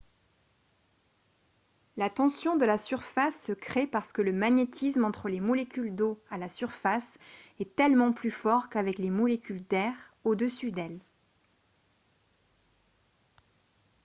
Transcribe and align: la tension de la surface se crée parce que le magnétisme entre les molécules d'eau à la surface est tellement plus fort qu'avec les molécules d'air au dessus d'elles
la 1.95 2.09
tension 2.09 2.57
de 2.57 2.65
la 2.65 2.79
surface 2.79 3.43
se 3.45 3.51
crée 3.51 3.85
parce 3.85 4.11
que 4.11 4.23
le 4.23 4.31
magnétisme 4.33 5.05
entre 5.05 5.29
les 5.29 5.39
molécules 5.39 5.93
d'eau 5.95 6.19
à 6.31 6.39
la 6.39 6.49
surface 6.49 7.19
est 7.59 7.75
tellement 7.75 8.11
plus 8.11 8.31
fort 8.31 8.67
qu'avec 8.69 8.97
les 8.97 9.11
molécules 9.11 9.63
d'air 9.67 9.93
au 10.23 10.33
dessus 10.33 10.71
d'elles 10.71 11.01